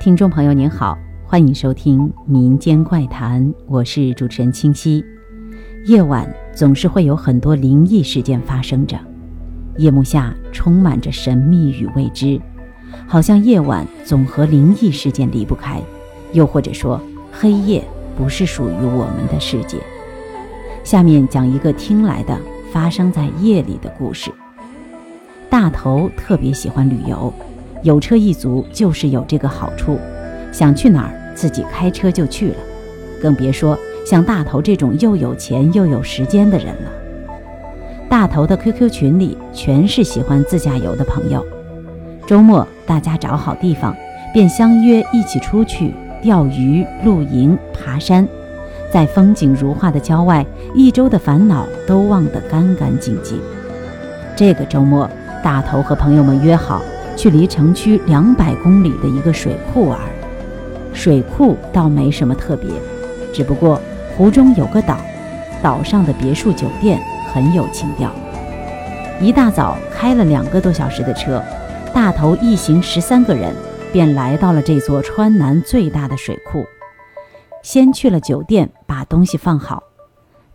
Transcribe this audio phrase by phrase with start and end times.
[0.00, 5.04] 听众朋友您好，欢迎收听《民间怪谈》，我是主持人清溪。
[5.84, 8.98] 夜晚总是会有很多灵异事件发生着，
[9.76, 12.40] 夜幕下充满着神秘与未知，
[13.06, 15.78] 好像夜晚总和灵异事件离不开，
[16.32, 16.98] 又或者说
[17.30, 17.84] 黑夜
[18.16, 19.76] 不是属于我们的世界。
[20.82, 22.34] 下面讲一个听来的
[22.72, 24.32] 发生在夜里的故事。
[25.50, 27.30] 大头特别喜欢旅游。
[27.82, 29.98] 有车一族就是有这个好处，
[30.52, 32.56] 想去哪儿自己开车就去了，
[33.22, 36.90] 更别说像大头这种又有钱又有时间的人了。
[38.08, 41.44] 大头的 QQ 群里全是喜欢自驾游的朋友，
[42.26, 43.96] 周末大家找好地方，
[44.34, 48.28] 便相约一起出去钓鱼、露营、爬山，
[48.92, 50.44] 在风景如画的郊外，
[50.74, 53.40] 一周的烦恼都忘得干干净净。
[54.36, 55.08] 这个周末，
[55.42, 56.82] 大头和朋友们约好。
[57.20, 60.00] 去离城区两百公里的一个水库玩，
[60.94, 62.70] 水库倒没什么特别，
[63.30, 63.78] 只不过
[64.16, 64.96] 湖中有个岛，
[65.62, 66.98] 岛上的别墅酒店
[67.30, 68.10] 很有情调。
[69.20, 71.42] 一大早开了两个多小时的车，
[71.92, 73.54] 大头一行十三个人
[73.92, 76.64] 便来到了这座川南最大的水库。
[77.62, 79.82] 先去了酒店，把东西放好。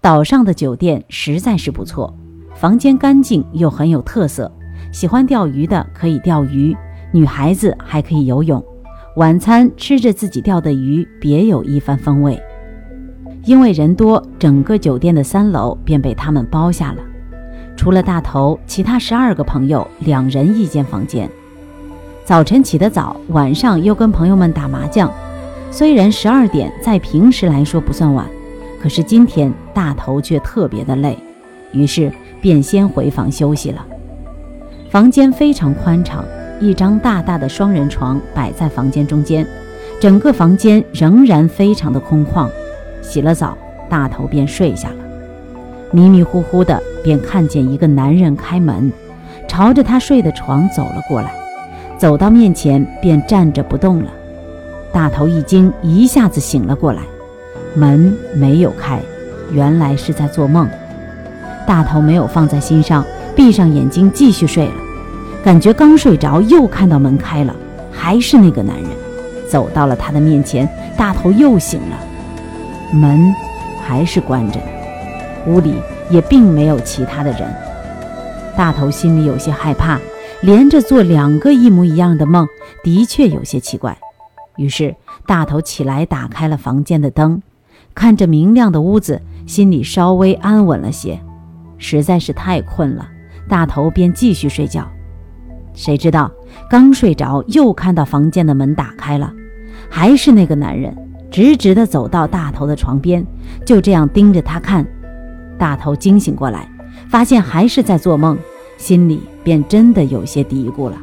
[0.00, 2.16] 岛上的酒店实在是不错，
[2.54, 4.50] 房间干净又很有特色。
[4.94, 6.74] 喜欢钓鱼的可以钓鱼，
[7.10, 8.64] 女孩子还可以游泳。
[9.16, 12.40] 晚餐吃着自己钓的鱼，别有一番风味。
[13.42, 17.02] 因为人多，整个酒店的三楼便被他们包下了。
[17.76, 21.28] 除了大头，其他十二个朋友两人一间房间。
[22.24, 25.12] 早晨起得早，晚上又跟朋友们打麻将。
[25.72, 28.24] 虽然十二点在平时来说不算晚，
[28.80, 31.18] 可是今天大头却特别的累，
[31.72, 33.84] 于是便先回房休息了。
[34.94, 36.24] 房间非常宽敞，
[36.60, 39.44] 一张大大的双人床摆在房间中间，
[40.00, 42.48] 整个房间仍然非常的空旷。
[43.02, 43.58] 洗了澡，
[43.90, 44.94] 大头便睡下了。
[45.90, 48.92] 迷迷糊糊的，便看见一个男人开门，
[49.48, 51.34] 朝着他睡的床走了过来，
[51.98, 54.10] 走到面前便站着不动了。
[54.92, 57.02] 大头一惊，一下子醒了过来，
[57.74, 59.00] 门没有开，
[59.50, 60.68] 原来是在做梦。
[61.66, 63.04] 大头没有放在心上，
[63.34, 64.83] 闭上眼睛继续睡了。
[65.44, 67.54] 感觉刚睡着，又看到门开了，
[67.92, 68.88] 还是那个男人，
[69.46, 70.66] 走到了他的面前。
[70.96, 71.98] 大头又醒了，
[72.90, 73.30] 门
[73.82, 74.66] 还是关着的，
[75.46, 75.74] 屋里
[76.08, 77.40] 也并没有其他的人。
[78.56, 80.00] 大头心里有些害怕，
[80.40, 82.48] 连着做两个一模一样的梦，
[82.82, 83.98] 的确有些奇怪。
[84.56, 84.96] 于是
[85.26, 87.42] 大头起来，打开了房间的灯，
[87.94, 91.20] 看着明亮的屋子，心里稍微安稳了些。
[91.76, 93.06] 实在是太困了，
[93.46, 94.88] 大头便继续睡觉。
[95.74, 96.30] 谁知道
[96.70, 99.32] 刚睡着，又看到房间的门打开了，
[99.90, 100.96] 还是那个男人，
[101.30, 103.26] 直直地走到大头的床边，
[103.64, 104.86] 就这样盯着他看。
[105.58, 106.68] 大头惊醒过来，
[107.08, 108.38] 发现还是在做梦，
[108.76, 110.96] 心里便真的有些嘀咕了。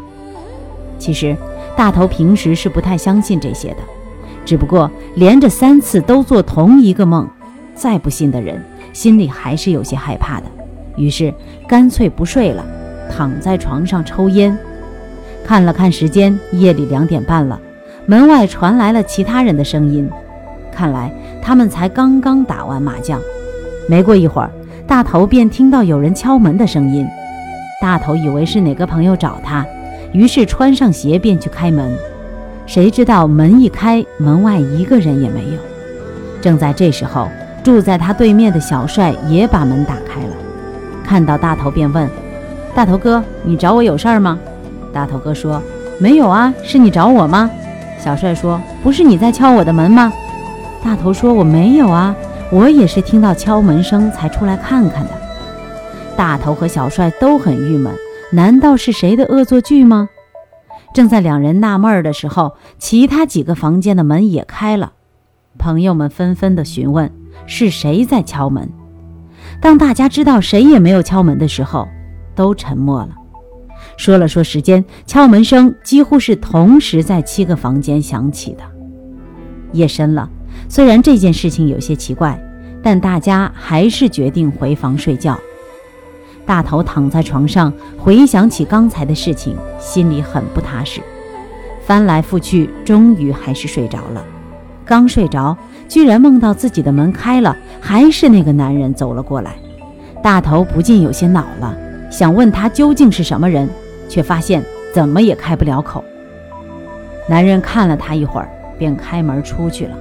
[0.98, 1.36] 其实
[1.76, 3.78] 大头平时是不太相信这些的，
[4.46, 7.30] 只不过连着三次都做同一个梦，
[7.76, 10.46] 再不信的人心里还是有些害怕的，
[10.96, 11.34] 于是
[11.68, 12.66] 干脆不睡了。
[13.12, 14.58] 躺在床上抽烟，
[15.46, 17.60] 看了看时间，夜里两点半了。
[18.06, 20.10] 门外传来了其他人的声音，
[20.74, 21.12] 看来
[21.42, 23.20] 他们才刚刚打完麻将。
[23.88, 24.50] 没过一会儿，
[24.88, 27.06] 大头便听到有人敲门的声音。
[27.82, 29.66] 大头以为是哪个朋友找他，
[30.14, 31.94] 于是穿上鞋便去开门。
[32.66, 35.58] 谁知道门一开，门外一个人也没有。
[36.42, 37.28] 正在这时候，
[37.64, 40.34] 住在他对面的小帅也把门打开了，
[41.04, 42.10] 看到大头便问。
[42.74, 44.40] 大头哥，你找我有事儿吗？
[44.94, 45.62] 大头哥说
[46.00, 47.50] ：“没有啊，是你找我吗？”
[48.00, 50.12] 小帅说：“不是你在敲我的门吗？”
[50.84, 52.16] 大头说：“我没有啊，
[52.50, 55.12] 我也是听到敲门声才出来看看的。”
[56.18, 57.94] 大头和小帅都很郁闷，
[58.32, 60.10] 难道是谁的恶作剧吗？
[60.94, 64.94] 正在两人纳闷的时候，其他几个房间的门也开了，
[65.58, 67.12] 朋友们纷纷的询问
[67.46, 68.70] 是谁在敲门。
[69.62, 71.88] 当大家知道谁也没有敲门的时候，
[72.36, 73.10] 都沉默了，
[73.98, 78.64] 说了说时间，敲门声几乎是同时在七个房间响起的。
[79.74, 80.30] 夜深了，
[80.68, 82.42] 虽然这件事情有些奇怪，
[82.84, 85.38] 但大家还是决定回房睡觉。
[86.46, 91.00] 大头躺在床上，回想起刚才的事情，心里很不踏实，
[91.86, 94.26] 翻来覆去，终于还是睡着了。
[94.84, 95.56] 刚睡着，
[95.88, 99.56] 居然梦到自己的门开了，还是那个男人走了过来。
[100.22, 101.78] 大头不禁有些恼了。
[102.12, 103.68] 想问他究竟是什么人，
[104.08, 104.62] 却发现
[104.94, 106.04] 怎么也开不了口。
[107.28, 109.98] 男人看了他一会儿，便开门出去了。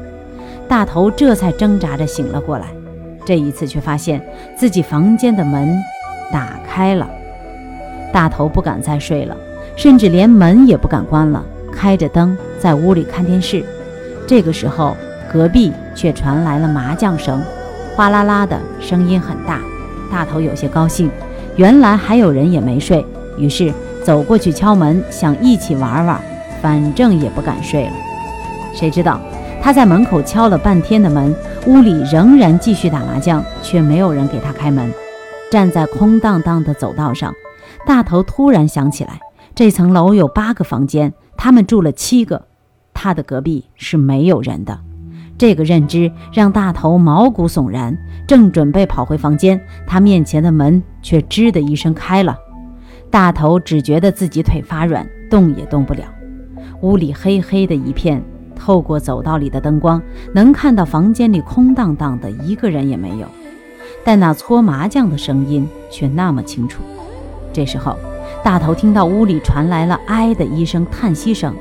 [0.69, 2.67] 大头这才挣扎着醒了过来，
[3.25, 4.21] 这一次却发现
[4.57, 5.73] 自己房间的门
[6.33, 7.09] 打开了。
[8.13, 9.37] 大头不敢再睡了，
[9.77, 13.65] 甚至连门也不敢关了，开着灯在屋里看电视。
[14.27, 14.97] 这个时候，
[15.33, 17.41] 隔壁却传来了麻将声，
[17.95, 19.61] 哗啦啦的声音很大。
[20.11, 21.09] 大头有些高兴，
[21.57, 23.05] 原来还有人也没睡，
[23.37, 23.73] 于是
[24.05, 26.21] 走过去敲门，想一起玩玩，
[26.63, 27.93] 反正也不敢睡了。
[28.75, 29.21] 谁知道
[29.63, 31.35] 他在门口敲了半天的门，
[31.67, 34.91] 屋里仍然继续打麻将，却没有人给他开门。
[35.51, 37.35] 站在空荡荡的走道上，
[37.85, 39.19] 大头突然想起来，
[39.55, 42.47] 这层楼有八个房间，他们住了七个。
[42.95, 44.79] 他的隔壁是没有人的，
[45.41, 47.97] 这个认知让大头毛骨悚然。
[48.27, 52.37] 正准备跑回房间，他面前的门却吱的一声开了。
[53.11, 56.03] 大头只觉得自己腿发软，动也动不了。
[56.83, 58.23] 屋里黑黑的一片，
[58.55, 60.03] 透过走道里的灯光，
[60.35, 63.27] 能看到房间里空荡荡的，一个人也没有。
[64.05, 66.83] 但那搓麻将的声音却那么清楚。
[67.51, 67.97] 这时候，
[68.45, 71.55] 大头听到屋里传来了“唉”的一声叹息声。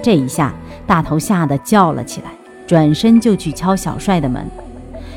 [0.00, 0.54] 这一下，
[0.86, 2.30] 大头吓得叫了起来，
[2.72, 4.42] 转身就去敲小帅的门。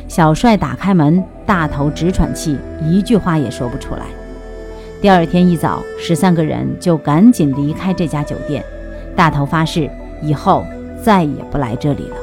[0.09, 4.01] 小帅打开门，大头直喘气，一句话也说不出来。
[5.01, 8.61] 第二天一早，十三个人就赶紧离开这家酒店。
[9.15, 9.89] 大头发誓
[10.21, 10.65] 以后
[11.01, 12.17] 再也不来这里了。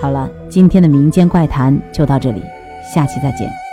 [0.00, 2.42] 好了，今天的民间怪谈就到这里，
[2.94, 3.63] 下期再见。